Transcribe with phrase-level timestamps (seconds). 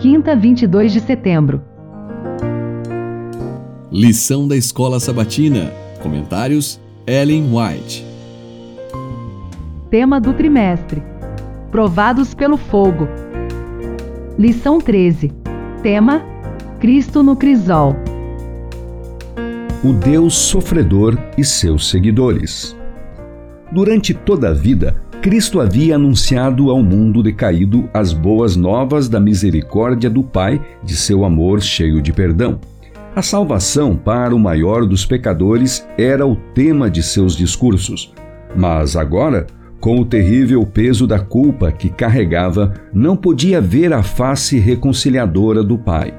[0.00, 1.62] quinta, 22 de setembro.
[3.92, 5.70] Lição da Escola Sabatina.
[6.02, 8.06] Comentários: Ellen White.
[9.90, 11.02] Tema do trimestre:
[11.70, 13.06] Provados pelo fogo.
[14.38, 15.32] Lição 13.
[15.82, 16.22] Tema:
[16.80, 17.94] Cristo no crisol.
[19.84, 22.74] O Deus sofredor e seus seguidores.
[23.70, 30.08] Durante toda a vida, Cristo havia anunciado ao mundo decaído as boas novas da misericórdia
[30.08, 32.58] do Pai, de seu amor cheio de perdão.
[33.14, 38.14] A salvação para o maior dos pecadores era o tema de seus discursos.
[38.56, 39.46] Mas agora,
[39.78, 45.76] com o terrível peso da culpa que carregava, não podia ver a face reconciliadora do
[45.76, 46.14] Pai.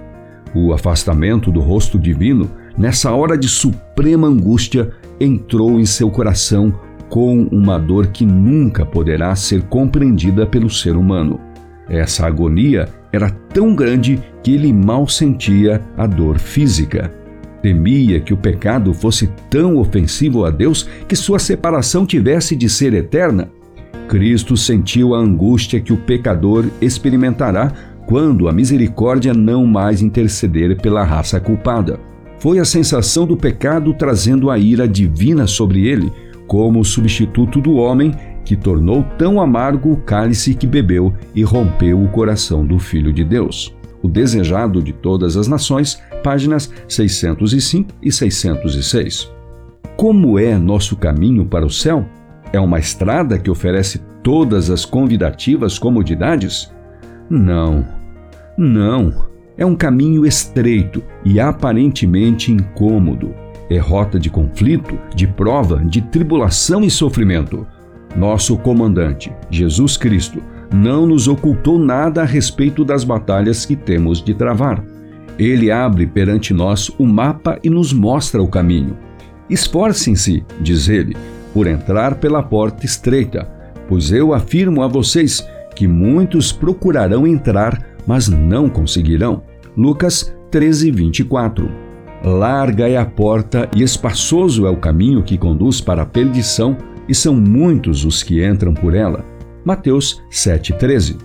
[0.53, 6.71] O afastamento do rosto divino, nessa hora de suprema angústia, entrou em seu coração
[7.11, 11.41] com uma dor que nunca poderá ser compreendida pelo ser humano.
[11.89, 17.13] Essa agonia era tão grande que ele mal sentia a dor física.
[17.61, 22.93] Temia que o pecado fosse tão ofensivo a Deus que sua separação tivesse de ser
[22.93, 23.51] eterna.
[24.07, 27.73] Cristo sentiu a angústia que o pecador experimentará
[28.07, 31.99] quando a misericórdia não mais interceder pela raça culpada.
[32.39, 36.11] Foi a sensação do pecado trazendo a ira divina sobre ele,
[36.51, 38.13] como substituto do homem
[38.43, 43.23] que tornou tão amargo o cálice que bebeu e rompeu o coração do Filho de
[43.23, 43.73] Deus.
[44.03, 49.31] O Desejado de Todas as Nações, páginas 605 e 606.
[49.95, 52.05] Como é nosso caminho para o céu?
[52.51, 56.69] É uma estrada que oferece todas as convidativas comodidades?
[57.29, 57.87] Não,
[58.57, 59.25] não.
[59.57, 63.33] É um caminho estreito e aparentemente incômodo
[63.71, 67.65] é rota de conflito, de prova, de tribulação e sofrimento.
[68.15, 74.33] Nosso comandante, Jesus Cristo, não nos ocultou nada a respeito das batalhas que temos de
[74.33, 74.83] travar.
[75.39, 78.97] Ele abre perante nós o mapa e nos mostra o caminho.
[79.49, 81.15] Esforcem-se, diz ele,
[81.53, 83.49] por entrar pela porta estreita,
[83.87, 89.43] pois eu afirmo a vocês que muitos procurarão entrar, mas não conseguirão.
[89.77, 91.90] Lucas 13, 24.
[92.23, 96.77] Larga é a porta e espaçoso é o caminho que conduz para a perdição,
[97.09, 99.25] e são muitos os que entram por ela.
[99.65, 101.17] Mateus 7,13.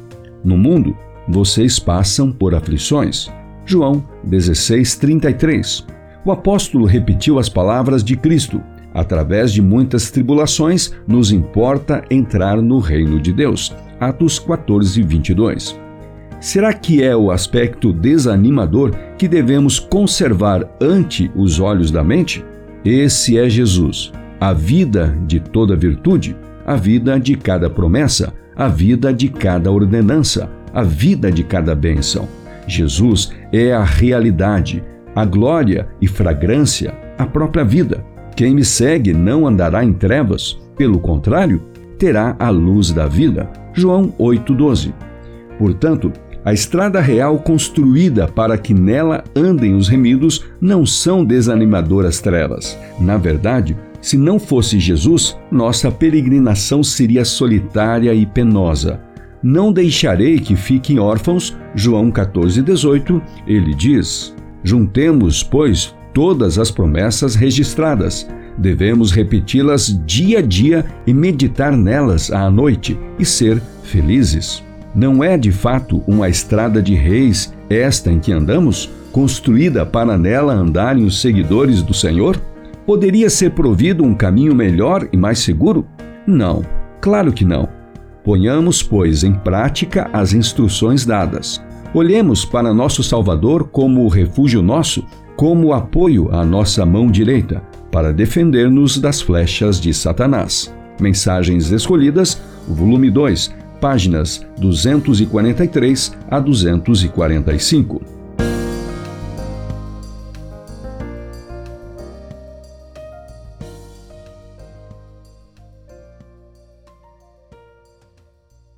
[0.42, 0.96] No mundo,
[1.28, 3.30] vocês passam por aflições.
[3.66, 5.84] João 16,33.
[6.24, 8.62] O apóstolo repetiu as palavras de Cristo.
[8.94, 13.74] Através de muitas tribulações, nos importa entrar no reino de Deus.
[14.00, 15.85] Atos 14, 22.
[16.41, 22.44] Será que é o aspecto desanimador que devemos conservar ante os olhos da mente?
[22.84, 26.36] Esse é Jesus, a vida de toda virtude,
[26.66, 32.28] a vida de cada promessa, a vida de cada ordenança, a vida de cada bênção.
[32.66, 38.04] Jesus é a realidade, a glória e fragrância, a própria vida.
[38.36, 41.62] Quem me segue não andará em trevas, pelo contrário,
[41.98, 43.48] terá a luz da vida.
[43.72, 44.92] João 8,12.
[45.58, 46.12] Portanto,
[46.46, 52.78] a estrada real construída para que nela andem os remidos não são desanimadoras trevas.
[53.00, 59.00] Na verdade, se não fosse Jesus, nossa peregrinação seria solitária e penosa.
[59.42, 68.24] Não deixarei que fiquem órfãos, João 14,18, ele diz: Juntemos, pois, todas as promessas registradas.
[68.56, 74.64] Devemos repeti-las dia a dia e meditar nelas à noite e ser felizes.
[74.96, 80.54] Não é de fato uma estrada de reis esta em que andamos, construída para nela
[80.54, 82.40] andarem os seguidores do Senhor?
[82.86, 85.86] Poderia ser provido um caminho melhor e mais seguro?
[86.26, 86.64] Não,
[86.98, 87.68] claro que não.
[88.24, 91.62] Ponhamos, pois, em prática as instruções dadas.
[91.92, 95.04] Olhemos para nosso Salvador como o refúgio nosso,
[95.36, 97.62] como o apoio à nossa mão direita,
[97.92, 100.74] para defender-nos das flechas de Satanás.
[100.98, 103.54] Mensagens Escolhidas, volume 2,
[103.86, 108.16] páginas 243 a 245.